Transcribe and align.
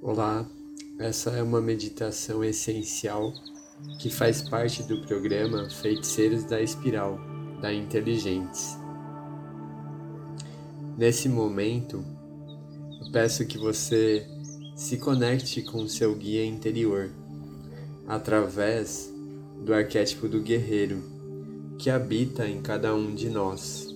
Olá, 0.00 0.48
essa 0.96 1.30
é 1.30 1.42
uma 1.42 1.60
meditação 1.60 2.44
essencial 2.44 3.34
que 3.98 4.08
faz 4.08 4.40
parte 4.40 4.84
do 4.84 5.00
programa 5.00 5.68
Feiticeiros 5.68 6.44
da 6.44 6.62
Espiral, 6.62 7.18
da 7.60 7.74
Inteligentes. 7.74 8.78
Nesse 10.96 11.28
momento, 11.28 12.04
eu 13.04 13.10
peço 13.10 13.44
que 13.44 13.58
você 13.58 14.24
se 14.76 14.98
conecte 14.98 15.62
com 15.62 15.88
seu 15.88 16.14
guia 16.14 16.46
interior 16.46 17.10
através 18.06 19.12
do 19.64 19.74
arquétipo 19.74 20.28
do 20.28 20.40
guerreiro 20.40 21.02
que 21.76 21.90
habita 21.90 22.46
em 22.46 22.62
cada 22.62 22.94
um 22.94 23.12
de 23.12 23.28
nós. 23.28 23.87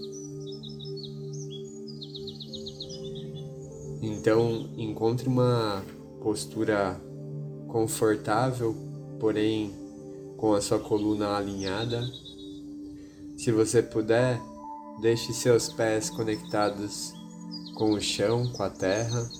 Então, 4.02 4.68
encontre 4.76 5.28
uma 5.28 5.80
postura 6.20 7.00
confortável, 7.68 8.74
porém 9.20 9.72
com 10.36 10.54
a 10.54 10.60
sua 10.60 10.80
coluna 10.80 11.36
alinhada. 11.36 12.02
Se 13.36 13.52
você 13.52 13.80
puder, 13.80 14.40
deixe 15.00 15.32
seus 15.32 15.72
pés 15.72 16.10
conectados 16.10 17.14
com 17.76 17.92
o 17.92 18.00
chão, 18.00 18.50
com 18.52 18.64
a 18.64 18.70
terra. 18.70 19.30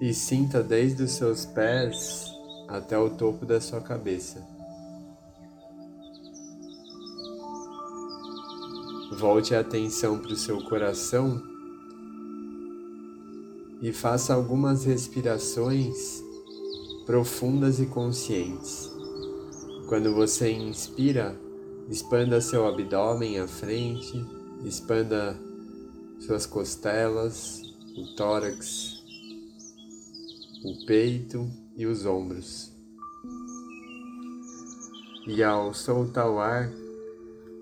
E 0.00 0.14
sinta 0.14 0.62
desde 0.62 1.02
os 1.02 1.12
seus 1.12 1.44
pés 1.44 2.24
até 2.68 2.98
o 2.98 3.10
topo 3.10 3.44
da 3.44 3.60
sua 3.60 3.82
cabeça. 3.82 4.42
Volte 9.12 9.54
a 9.54 9.60
atenção 9.60 10.18
para 10.18 10.32
o 10.32 10.36
seu 10.36 10.62
coração 10.64 11.53
e 13.84 13.92
faça 13.92 14.32
algumas 14.32 14.86
respirações 14.86 16.24
profundas 17.04 17.78
e 17.78 17.84
conscientes. 17.84 18.90
Quando 19.86 20.14
você 20.14 20.50
inspira, 20.50 21.38
expanda 21.90 22.40
seu 22.40 22.66
abdômen 22.66 23.38
à 23.38 23.46
frente, 23.46 24.24
expanda 24.64 25.38
suas 26.18 26.46
costelas, 26.46 27.60
o 27.94 28.16
tórax, 28.16 29.04
o 30.64 30.86
peito 30.86 31.46
e 31.76 31.84
os 31.84 32.06
ombros. 32.06 32.72
E 35.26 35.42
ao 35.42 35.74
soltar 35.74 36.30
o 36.30 36.38
ar, 36.38 36.72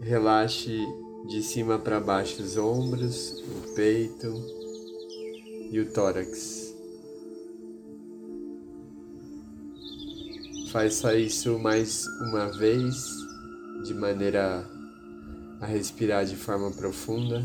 relaxe 0.01 0.87
de 1.27 1.43
cima 1.43 1.81
para 1.81 1.99
baixo 1.99 2.41
os 2.41 2.57
ombros, 2.57 3.43
o 3.43 3.75
peito, 3.75 4.62
e 5.73 5.81
o 5.81 5.91
tórax. 5.91 6.75
Faça 10.71 11.17
isso 11.17 11.59
mais 11.59 12.07
uma 12.21 12.47
vez, 12.53 12.95
de 13.83 13.95
maneira 13.95 14.69
a 15.61 15.67
respirar 15.67 16.27
de 16.27 16.37
forma 16.37 16.71
profunda. 16.73 17.43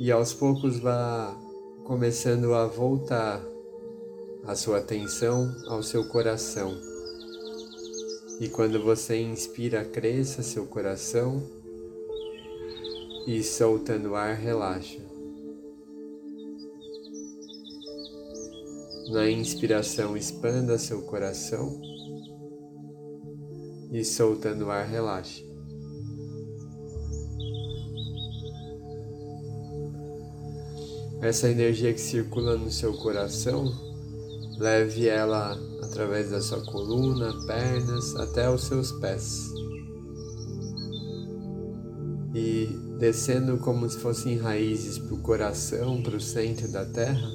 E 0.00 0.10
aos 0.10 0.32
poucos 0.32 0.78
vá 0.78 1.36
começando 1.84 2.54
a 2.54 2.66
voltar 2.66 3.42
a 4.46 4.54
sua 4.54 4.78
atenção 4.78 5.54
ao 5.66 5.82
seu 5.82 6.08
coração. 6.08 6.95
E 8.38 8.48
quando 8.48 8.82
você 8.82 9.18
inspira, 9.18 9.82
cresça 9.82 10.42
seu 10.42 10.66
coração 10.66 11.42
e 13.26 13.42
soltando 13.42 14.10
o 14.10 14.14
ar, 14.14 14.34
relaxa. 14.34 15.00
Na 19.10 19.30
inspiração, 19.30 20.16
expanda 20.16 20.76
seu 20.76 21.02
coração 21.02 21.80
e 23.90 24.04
soltando 24.04 24.66
o 24.66 24.70
ar, 24.70 24.86
relaxa. 24.86 25.42
Essa 31.22 31.48
energia 31.48 31.94
que 31.94 32.00
circula 32.00 32.58
no 32.58 32.70
seu 32.70 32.92
coração, 32.98 33.85
leve 34.58 35.08
ela 35.08 35.58
através 35.82 36.30
da 36.30 36.40
sua 36.40 36.60
coluna, 36.64 37.32
pernas, 37.46 38.14
até 38.16 38.50
os 38.50 38.64
seus 38.64 38.92
pés. 38.92 39.50
E 42.34 42.68
descendo 42.98 43.58
como 43.58 43.88
se 43.88 43.98
fossem 43.98 44.36
raízes 44.36 44.98
para 44.98 45.14
o 45.14 45.20
coração, 45.20 46.02
para 46.02 46.16
o 46.16 46.20
centro 46.20 46.68
da 46.68 46.84
terra, 46.84 47.28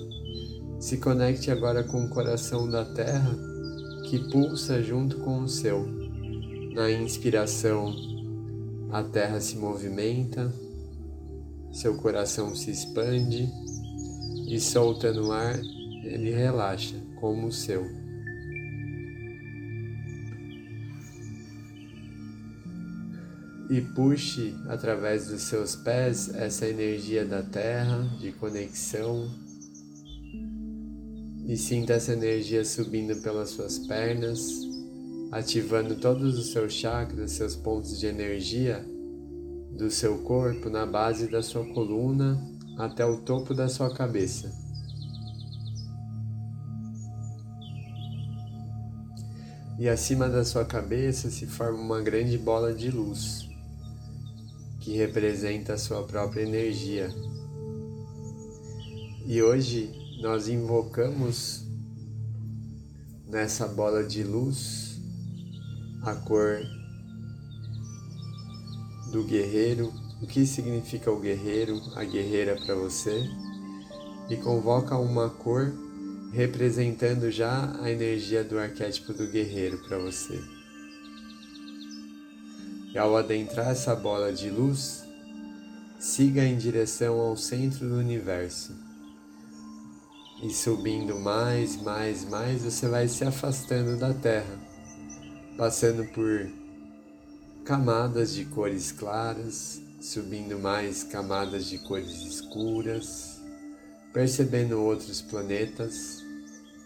se 0.80 0.98
conecte 0.98 1.52
agora 1.52 1.84
com 1.84 2.06
o 2.06 2.10
coração 2.10 2.70
da 2.70 2.84
terra 2.86 3.36
que 4.10 4.20
pulsa 4.30 4.82
junto 4.82 5.18
com 5.20 5.42
o 5.42 5.48
seu. 5.48 5.88
Na 6.74 6.92
inspiração, 6.92 7.96
a 8.92 9.04
terra 9.04 9.40
se 9.40 9.58
movimenta, 9.58 10.52
seu 11.72 11.96
coração 11.96 12.56
se 12.56 12.72
expande 12.72 13.50
e 14.48 14.60
solta 14.60 15.14
no 15.14 15.32
ar, 15.32 15.60
ele 16.04 16.32
relaxa 16.32 17.01
como 17.22 17.48
o 17.48 17.52
seu. 17.52 18.02
e 23.72 23.80
puxe 23.80 24.54
através 24.68 25.28
dos 25.28 25.44
seus 25.44 25.78
pés 25.78 26.30
essa 26.36 26.68
energia 26.68 27.24
da 27.24 27.42
terra 27.42 28.00
de 28.20 28.34
conexão 28.34 29.32
e 31.48 31.56
sinta 31.56 31.94
essa 31.94 32.12
energia 32.12 32.66
subindo 32.66 33.16
pelas 33.22 33.52
suas 33.52 33.80
pernas, 33.80 34.42
ativando 35.32 35.96
todos 35.96 36.38
os 36.38 36.52
seus 36.52 36.74
chakras, 36.74 37.32
seus 37.32 37.56
pontos 37.56 37.98
de 37.98 38.08
energia 38.08 38.86
do 39.72 39.90
seu 39.90 40.18
corpo 40.20 40.70
na 40.70 40.86
base 40.86 41.30
da 41.30 41.42
sua 41.42 41.66
coluna 41.74 42.38
até 42.78 43.06
o 43.06 43.22
topo 43.22 43.54
da 43.54 43.70
sua 43.70 43.94
cabeça. 43.94 44.61
E 49.82 49.90
acima 49.90 50.30
da 50.30 50.46
sua 50.46 50.64
cabeça 50.64 51.32
se 51.32 51.48
forma 51.48 51.80
uma 51.80 52.02
grande 52.02 52.38
bola 52.38 52.72
de 52.72 52.92
luz 52.92 53.50
que 54.80 54.96
representa 54.96 55.74
a 55.74 55.78
sua 55.80 56.04
própria 56.04 56.44
energia. 56.44 57.10
E 59.26 59.42
hoje 59.42 59.92
nós 60.22 60.48
invocamos 60.48 61.64
nessa 63.28 63.68
bola 63.68 64.04
de 64.04 64.24
luz 64.24 65.02
a 66.04 66.14
cor 66.14 66.62
do 69.12 69.24
guerreiro, 69.24 69.92
o 70.22 70.28
que 70.28 70.46
significa 70.46 71.10
o 71.10 71.20
guerreiro, 71.20 71.82
a 71.96 72.04
guerreira 72.04 72.56
para 72.56 72.76
você, 72.76 73.28
e 74.30 74.38
convoca 74.38 74.96
uma 74.96 75.28
cor 75.28 75.74
representando 76.32 77.30
já 77.30 77.76
a 77.82 77.92
energia 77.92 78.44
do 78.44 78.58
arquétipo 78.58 79.14
do 79.14 79.28
guerreiro 79.28 79.78
para 79.80 79.98
você. 79.98 80.42
E 82.94 82.98
ao 82.98 83.16
adentrar 83.16 83.70
essa 83.70 83.96
bola 83.96 84.32
de 84.32 84.50
luz, 84.50 85.04
siga 86.00 86.44
em 86.44 86.58
direção 86.58 87.20
ao 87.20 87.38
centro 87.38 87.88
do 87.88 87.96
universo. 87.96 88.74
E 90.44 90.50
subindo 90.52 91.20
mais, 91.20 91.80
mais, 91.82 92.28
mais, 92.28 92.64
você 92.64 92.88
vai 92.88 93.08
se 93.08 93.24
afastando 93.24 93.98
da 93.98 94.14
Terra, 94.14 94.60
passando 95.56 96.04
por 96.12 96.50
camadas 97.64 98.34
de 98.34 98.46
cores 98.46 98.92
claras, 98.92 99.80
subindo 100.02 100.58
mais 100.58 101.04
camadas 101.04 101.68
de 101.68 101.78
cores 101.78 102.22
escuras, 102.24 103.40
percebendo 104.12 104.82
outros 104.82 105.22
planetas, 105.22 106.21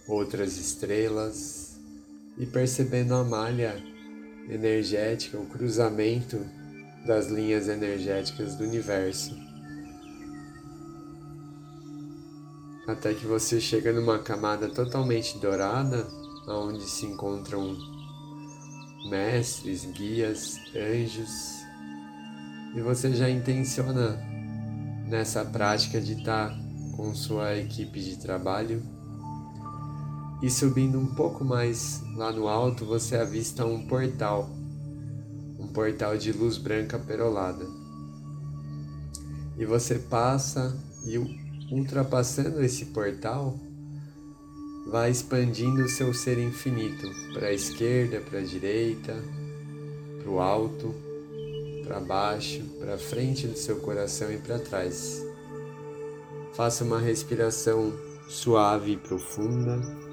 outras 0.07 0.57
estrelas 0.57 1.80
e 2.38 2.46
percebendo 2.46 3.16
a 3.16 3.24
malha 3.24 3.75
energética, 4.50 5.38
o 5.38 5.46
cruzamento 5.46 6.40
das 7.06 7.28
linhas 7.28 7.68
energéticas 7.68 8.56
do 8.56 8.63
universo. 8.63 9.36
Até 12.88 13.13
que 13.13 13.25
você 13.25 13.60
chega 13.60 13.92
numa 13.92 14.19
camada 14.19 14.69
totalmente 14.69 15.40
dourada, 15.40 16.08
onde 16.48 16.84
se 16.84 17.06
encontram 17.08 17.75
mestres, 19.10 19.86
guias, 19.86 20.60
anjos, 20.75 21.56
e 22.75 22.81
você 22.81 23.13
já 23.13 23.30
intenciona 23.30 24.19
nessa 25.08 25.44
prática 25.46 26.00
de 26.00 26.13
estar 26.13 26.56
com 26.96 27.13
sua 27.16 27.56
equipe 27.56 28.00
de 28.00 28.18
trabalho 28.18 28.84
e 30.45 30.50
subindo 30.51 31.00
um 31.00 31.07
pouco 31.07 31.44
mais 31.44 32.03
lá 32.15 32.31
no 32.31 32.47
alto, 32.47 32.86
você 32.86 33.15
avista 33.15 33.65
um 33.65 33.88
portal, 33.88 34.47
um 35.57 35.68
portal 35.69 36.15
de 36.19 36.31
luz 36.31 36.59
branca 36.59 37.00
perolada. 37.00 37.65
E 39.57 39.65
você 39.65 39.97
passa 39.97 40.77
e 41.03 41.18
ultrapassando 41.71 42.63
esse 42.63 42.86
portal, 42.86 43.59
vai 44.86 45.09
expandindo 45.09 45.81
o 45.81 45.89
seu 45.89 46.13
ser 46.13 46.38
infinito 46.38 47.09
para 47.33 47.48
a 47.48 47.51
esquerda, 47.51 48.21
para 48.21 48.38
a 48.38 48.44
direita, 48.44 49.15
para 50.21 50.30
o 50.30 50.39
alto, 50.39 50.94
para 51.83 52.00
baixo, 52.00 52.62
para 52.80 53.00
frente 53.00 53.48
do 53.48 53.57
seu 53.57 53.77
coração 53.77 54.31
e 54.31 54.38
para 54.38 54.59
trás. 54.59 55.25
Faça 56.53 56.83
uma 56.83 57.00
respiração 57.00 57.91
suave 58.30 58.91
e 58.91 58.98
profunda 58.98 60.05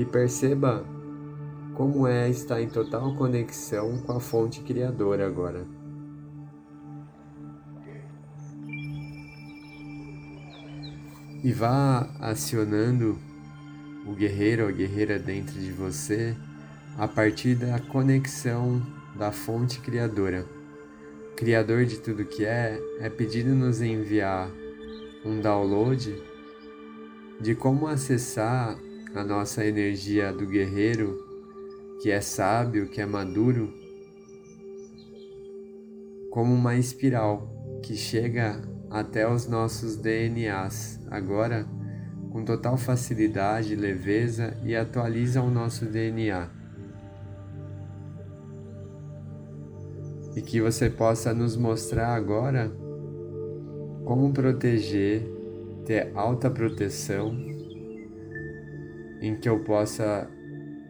e 0.00 0.04
perceba 0.06 0.82
como 1.74 2.06
é 2.06 2.26
estar 2.30 2.58
em 2.62 2.70
total 2.70 3.14
conexão 3.16 3.98
com 3.98 4.12
a 4.12 4.18
fonte 4.18 4.62
criadora 4.62 5.26
agora. 5.26 5.66
E 11.44 11.52
vá 11.52 12.08
acionando 12.18 13.18
o 14.06 14.14
guerreiro 14.14 14.64
ou 14.64 14.72
guerreira 14.72 15.18
dentro 15.18 15.60
de 15.60 15.70
você 15.70 16.34
a 16.96 17.06
partir 17.06 17.54
da 17.54 17.78
conexão 17.78 18.80
da 19.18 19.30
fonte 19.30 19.80
criadora. 19.80 20.46
Criador 21.36 21.84
de 21.84 21.98
tudo 21.98 22.24
que 22.24 22.46
é, 22.46 22.80
é 23.00 23.10
pedido 23.10 23.50
nos 23.50 23.82
enviar 23.82 24.50
um 25.26 25.42
download 25.42 26.22
de 27.38 27.54
como 27.54 27.86
acessar 27.86 28.78
a 29.14 29.24
nossa 29.24 29.64
energia 29.64 30.32
do 30.32 30.46
guerreiro 30.46 31.30
que 32.00 32.10
é 32.10 32.20
sábio, 32.20 32.88
que 32.88 33.00
é 33.00 33.06
maduro, 33.06 33.72
como 36.30 36.54
uma 36.54 36.76
espiral 36.76 37.46
que 37.82 37.94
chega 37.94 38.62
até 38.88 39.28
os 39.28 39.46
nossos 39.46 39.96
DNAs, 39.96 40.98
agora 41.10 41.66
com 42.30 42.44
total 42.44 42.76
facilidade, 42.76 43.74
leveza 43.74 44.56
e 44.64 44.74
atualiza 44.74 45.42
o 45.42 45.50
nosso 45.50 45.84
DNA. 45.84 46.48
E 50.36 50.40
que 50.40 50.60
você 50.60 50.88
possa 50.88 51.34
nos 51.34 51.56
mostrar 51.56 52.14
agora 52.14 52.70
como 54.04 54.32
proteger, 54.32 55.28
ter 55.84 56.12
alta 56.14 56.48
proteção, 56.48 57.36
em 59.20 59.36
que 59.36 59.48
eu 59.48 59.60
possa 59.60 60.28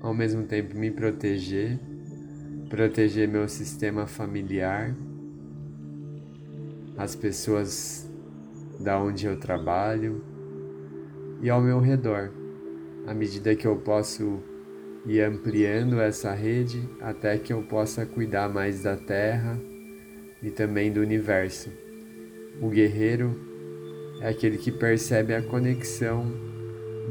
ao 0.00 0.14
mesmo 0.14 0.44
tempo 0.44 0.76
me 0.76 0.90
proteger, 0.90 1.78
proteger 2.68 3.28
meu 3.28 3.48
sistema 3.48 4.06
familiar, 4.06 4.94
as 6.96 7.14
pessoas 7.14 8.08
da 8.78 8.98
onde 8.98 9.26
eu 9.26 9.38
trabalho 9.38 10.22
e 11.42 11.50
ao 11.50 11.60
meu 11.60 11.80
redor, 11.80 12.30
à 13.06 13.12
medida 13.12 13.54
que 13.54 13.66
eu 13.66 13.76
posso 13.76 14.42
ir 15.06 15.20
ampliando 15.22 16.00
essa 16.00 16.32
rede 16.32 16.88
até 17.00 17.36
que 17.38 17.52
eu 17.52 17.62
possa 17.62 18.04
cuidar 18.06 18.48
mais 18.48 18.82
da 18.82 18.96
Terra 18.96 19.58
e 20.42 20.50
também 20.50 20.92
do 20.92 21.00
universo. 21.00 21.70
O 22.60 22.68
guerreiro 22.68 23.38
é 24.20 24.28
aquele 24.28 24.58
que 24.58 24.70
percebe 24.70 25.34
a 25.34 25.42
conexão 25.42 26.49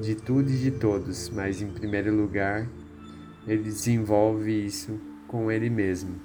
de 0.02 0.16
tudo 0.16 0.50
e 0.50 0.58
de 0.58 0.72
todos, 0.72 1.30
mas 1.30 1.62
em 1.62 1.68
primeiro 1.68 2.16
lugar 2.16 2.68
ele 3.48 3.64
desenvolve 3.64 4.66
isso 4.66 5.00
com 5.28 5.52
ele 5.52 5.70
mesmo 5.70 6.16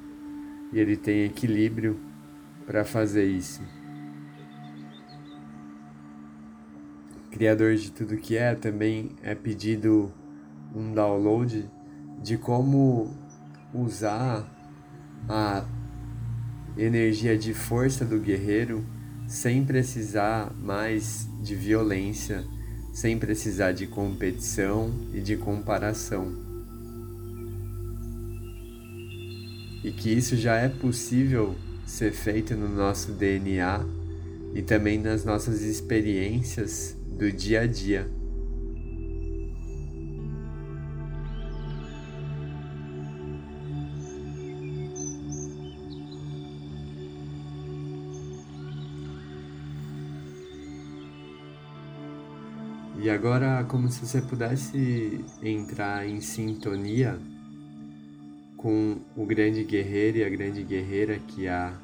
e 0.73 0.79
ele 0.79 0.97
tem 0.97 1.25
equilíbrio 1.25 1.99
para 2.67 2.85
fazer 2.85 3.25
isso. 3.25 3.63
Criador 7.31 7.77
de 7.77 7.93
tudo 7.93 8.17
que 8.17 8.37
é, 8.37 8.55
também 8.55 9.11
é 9.23 9.35
pedido 9.35 10.13
um 10.75 10.93
download 10.93 11.71
de 12.23 12.37
como 12.37 13.13
usar 13.73 14.49
a 15.29 15.65
energia 16.77 17.37
de 17.39 17.55
força 17.55 18.05
do 18.05 18.19
guerreiro 18.19 18.85
sem 19.27 19.65
precisar 19.65 20.53
mais 20.55 21.29
de 21.41 21.55
violência, 21.55 22.45
sem 22.95 23.19
precisar 23.19 23.73
de 23.73 23.87
competição 23.87 24.91
e 25.13 25.21
de 25.21 25.37
comparação. 25.37 26.55
e 29.85 29.93
que 29.93 30.11
isso 30.11 30.35
já 30.35 30.57
é 30.57 30.69
possível 30.69 31.55
ser 31.87 32.11
feito 32.11 32.57
no 32.57 32.67
nosso 32.67 33.13
DNA 33.13 33.85
e 34.55 34.63
também 34.63 34.99
nas 34.99 35.27
nossas 35.27 35.61
experiências 35.61 36.97
do 37.07 37.31
dia 37.31 37.61
a 37.61 37.67
dia. 37.67 38.09
E 53.05 53.11
agora, 53.11 53.63
como 53.65 53.91
se 53.91 54.07
você 54.07 54.23
pudesse 54.23 55.23
entrar 55.43 56.09
em 56.09 56.23
sintonia 56.23 57.19
com 58.57 58.97
o 59.15 59.27
grande 59.27 59.63
guerreiro 59.63 60.17
e 60.17 60.25
a 60.25 60.29
grande 60.31 60.63
guerreira 60.63 61.19
que 61.19 61.47
há 61.47 61.79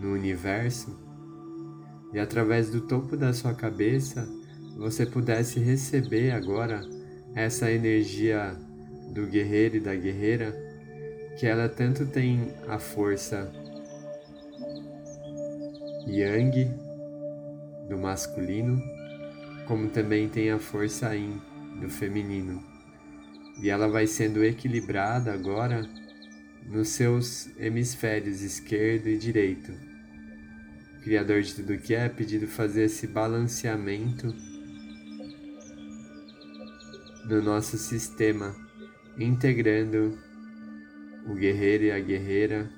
no 0.00 0.12
universo, 0.12 0.96
e 2.12 2.20
através 2.20 2.70
do 2.70 2.82
topo 2.82 3.16
da 3.16 3.32
sua 3.32 3.54
cabeça 3.54 4.24
você 4.76 5.04
pudesse 5.04 5.58
receber 5.58 6.30
agora 6.30 6.80
essa 7.34 7.68
energia 7.68 8.56
do 9.12 9.26
guerreiro 9.26 9.78
e 9.78 9.80
da 9.80 9.96
guerreira, 9.96 10.54
que 11.40 11.44
ela 11.44 11.68
tanto 11.68 12.06
tem 12.06 12.52
a 12.68 12.78
força 12.78 13.52
yang 16.06 16.70
do 17.88 17.98
masculino, 17.98 18.80
como 19.66 19.88
também 19.88 20.28
tem 20.28 20.50
a 20.50 20.58
força 20.58 21.14
yin 21.14 21.40
do 21.80 21.88
feminino 21.88 22.76
e 23.60 23.70
ela 23.70 23.88
vai 23.88 24.06
sendo 24.06 24.44
equilibrada 24.44 25.32
agora 25.32 25.88
nos 26.66 26.88
seus 26.88 27.48
hemisférios 27.58 28.42
esquerdo 28.42 29.08
e 29.08 29.16
direito. 29.16 29.72
O 30.98 31.02
Criador 31.02 31.42
de 31.42 31.54
tudo 31.54 31.78
que 31.78 31.94
é 31.94 32.08
pedido 32.08 32.46
fazer 32.46 32.84
esse 32.84 33.06
balanceamento 33.06 34.34
no 37.24 37.42
nosso 37.42 37.78
sistema, 37.78 38.54
integrando 39.18 40.18
o 41.26 41.34
guerreiro 41.34 41.84
e 41.84 41.92
a 41.92 41.98
guerreira 41.98 42.70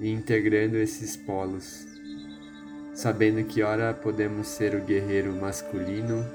e 0.00 0.10
integrando 0.10 0.76
esses 0.76 1.16
polos, 1.16 1.86
sabendo 2.98 3.44
que 3.44 3.62
ora 3.62 3.94
podemos 3.94 4.48
ser 4.48 4.74
o 4.74 4.80
guerreiro 4.80 5.32
masculino 5.32 6.26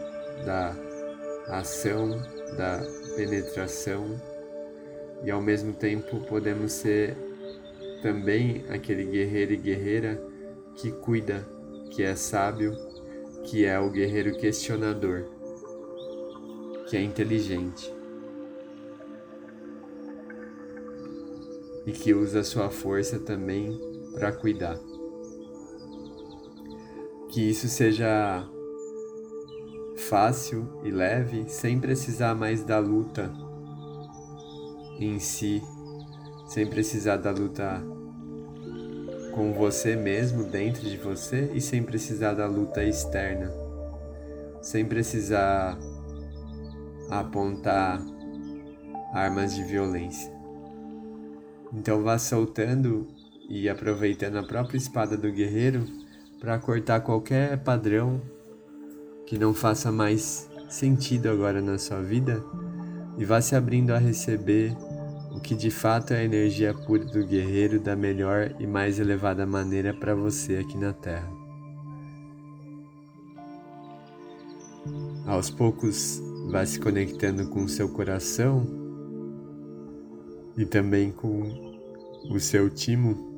da 0.45 0.73
ação, 1.49 2.11
da 2.55 2.81
penetração 3.17 4.17
e 5.25 5.29
ao 5.29 5.41
mesmo 5.41 5.73
tempo 5.73 6.21
podemos 6.21 6.71
ser 6.71 7.17
também 8.01 8.63
aquele 8.69 9.03
guerreiro 9.03 9.51
e 9.51 9.57
guerreira 9.57 10.23
que 10.77 10.89
cuida, 10.89 11.45
que 11.91 12.01
é 12.01 12.15
sábio, 12.15 12.73
que 13.43 13.65
é 13.65 13.77
o 13.77 13.89
guerreiro 13.89 14.37
questionador, 14.37 15.25
que 16.87 16.95
é 16.95 17.01
inteligente 17.01 17.93
e 21.85 21.91
que 21.91 22.13
usa 22.13 22.41
sua 22.41 22.69
força 22.69 23.19
também 23.19 23.77
para 24.13 24.31
cuidar. 24.31 24.92
Que 27.33 27.49
isso 27.49 27.67
seja 27.67 28.47
fácil 30.07 30.69
e 30.83 30.91
leve, 30.91 31.49
sem 31.49 31.79
precisar 31.79 32.35
mais 32.35 32.63
da 32.63 32.77
luta 32.77 33.33
em 34.99 35.17
si, 35.17 35.59
sem 36.45 36.67
precisar 36.67 37.17
da 37.17 37.31
luta 37.31 37.83
com 39.33 39.51
você 39.51 39.95
mesmo, 39.95 40.43
dentro 40.43 40.87
de 40.87 40.95
você, 40.95 41.49
e 41.55 41.59
sem 41.59 41.81
precisar 41.81 42.35
da 42.35 42.45
luta 42.45 42.83
externa, 42.83 43.51
sem 44.61 44.85
precisar 44.85 45.75
apontar 47.09 47.99
armas 49.11 49.55
de 49.55 49.63
violência. 49.63 50.31
Então 51.73 52.03
vá 52.03 52.19
soltando 52.19 53.07
e 53.49 53.67
aproveitando 53.67 54.37
a 54.37 54.43
própria 54.43 54.77
espada 54.77 55.17
do 55.17 55.31
guerreiro 55.31 56.03
para 56.43 56.59
cortar 56.59 56.99
qualquer 56.99 57.57
padrão 57.59 58.21
que 59.25 59.37
não 59.37 59.53
faça 59.53 59.93
mais 59.93 60.49
sentido 60.67 61.29
agora 61.29 61.61
na 61.61 61.77
sua 61.77 62.01
vida 62.01 62.43
e 63.17 63.23
vá 63.23 63.39
se 63.39 63.55
abrindo 63.55 63.91
a 63.91 63.97
receber 63.97 64.75
o 65.33 65.39
que 65.39 65.55
de 65.55 65.71
fato 65.71 66.11
é 66.11 66.17
a 66.17 66.23
energia 66.25 66.73
pura 66.73 67.05
do 67.05 67.25
guerreiro 67.25 67.79
da 67.79 67.95
melhor 67.95 68.53
e 68.59 68.67
mais 68.67 68.99
elevada 68.99 69.45
maneira 69.45 69.93
para 69.93 70.13
você 70.13 70.57
aqui 70.57 70.77
na 70.77 70.91
Terra. 70.91 71.31
Aos 75.25 75.49
poucos, 75.49 76.21
vá 76.51 76.65
se 76.65 76.77
conectando 76.77 77.47
com 77.47 77.63
o 77.63 77.69
seu 77.69 77.87
coração 77.87 78.67
e 80.57 80.65
também 80.65 81.09
com 81.09 81.41
o 82.29 82.37
seu 82.37 82.69
timo 82.69 83.32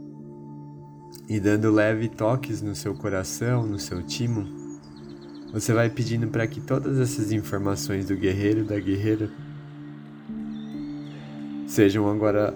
e 1.27 1.39
dando 1.39 1.72
leve 1.72 2.07
toques 2.07 2.62
no 2.62 2.75
seu 2.75 2.93
coração, 2.93 3.65
no 3.65 3.79
seu 3.79 4.01
timo. 4.03 4.48
Você 5.51 5.74
vai 5.74 5.89
pedindo 5.89 6.27
para 6.27 6.45
que 6.48 6.60
todas 6.60 7.00
essas 7.00 7.31
informações 7.31 8.07
do 8.07 8.15
guerreiro, 8.15 8.65
da 8.65 8.79
guerreira, 8.79 9.29
sejam 11.65 12.10
agora 12.10 12.53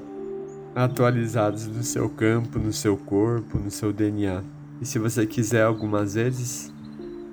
atualizadas 0.76 1.66
no 1.68 1.84
seu 1.84 2.10
campo, 2.10 2.60
no 2.60 2.72
seu 2.74 2.96
corpo, 2.96 3.58
no 3.58 3.72
seu 3.72 3.92
DNA. 3.92 4.44
E 4.82 4.86
se 4.86 5.00
você 5.00 5.26
quiser 5.26 5.64
algumas 5.64 6.14
vezes, 6.14 6.72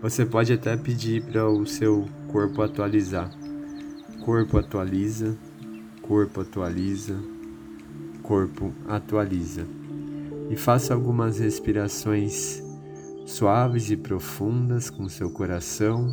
você 0.01 0.25
pode 0.25 0.53
até 0.53 0.77
pedir 0.77 1.23
para 1.23 1.49
o 1.49 1.67
seu 1.67 2.09
corpo 2.29 2.63
atualizar. 2.63 3.31
Corpo 4.25 4.59
atualiza, 4.59 5.37
corpo 6.03 6.41
atualiza, 6.41 7.17
corpo 8.23 8.73
atualiza. 8.89 9.67
E 10.49 10.57
faça 10.57 10.95
algumas 10.95 11.39
respirações 11.39 12.63
suaves 13.27 13.91
e 13.91 13.97
profundas 13.97 14.89
com 14.89 15.09
seu 15.09 15.31
coração. 15.31 16.13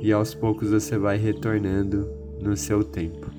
E 0.00 0.12
aos 0.12 0.34
poucos 0.34 0.70
você 0.70 0.96
vai 0.96 1.16
retornando 1.16 2.08
no 2.40 2.56
seu 2.56 2.82
tempo. 2.82 3.37